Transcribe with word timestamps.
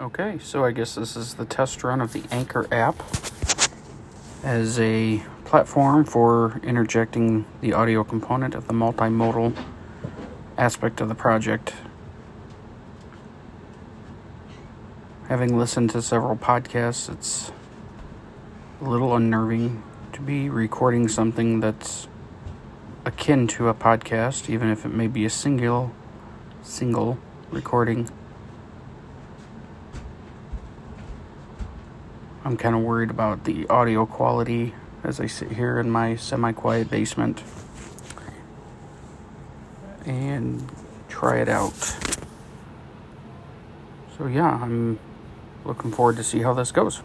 Okay, 0.00 0.38
so 0.38 0.64
I 0.64 0.70
guess 0.70 0.94
this 0.94 1.16
is 1.16 1.34
the 1.34 1.44
test 1.44 1.82
run 1.82 2.00
of 2.00 2.12
the 2.12 2.22
Anchor 2.30 2.68
app 2.70 3.02
as 4.44 4.78
a 4.78 5.24
platform 5.44 6.04
for 6.04 6.60
interjecting 6.62 7.46
the 7.60 7.72
audio 7.72 8.04
component 8.04 8.54
of 8.54 8.68
the 8.68 8.72
multimodal 8.72 9.56
aspect 10.56 11.00
of 11.00 11.08
the 11.08 11.16
project. 11.16 11.74
Having 15.26 15.58
listened 15.58 15.90
to 15.90 16.00
several 16.00 16.36
podcasts, 16.36 17.12
it's 17.12 17.50
a 18.80 18.84
little 18.84 19.16
unnerving 19.16 19.82
to 20.12 20.20
be 20.20 20.48
recording 20.48 21.08
something 21.08 21.58
that's 21.58 22.06
akin 23.04 23.48
to 23.48 23.66
a 23.66 23.74
podcast, 23.74 24.48
even 24.48 24.70
if 24.70 24.84
it 24.84 24.90
may 24.90 25.08
be 25.08 25.24
a 25.24 25.30
single 25.30 25.90
single 26.62 27.18
recording. 27.50 28.08
I'm 32.44 32.56
kind 32.56 32.74
of 32.74 32.82
worried 32.82 33.10
about 33.10 33.44
the 33.44 33.66
audio 33.68 34.06
quality 34.06 34.74
as 35.02 35.20
I 35.20 35.26
sit 35.26 35.52
here 35.52 35.78
in 35.78 35.90
my 35.90 36.16
semi 36.16 36.52
quiet 36.52 36.90
basement 36.90 37.42
and 40.06 40.70
try 41.08 41.38
it 41.38 41.48
out. 41.48 41.74
So, 44.16 44.26
yeah, 44.26 44.58
I'm 44.62 44.98
looking 45.64 45.92
forward 45.92 46.16
to 46.16 46.24
see 46.24 46.40
how 46.40 46.54
this 46.54 46.72
goes. 46.72 47.02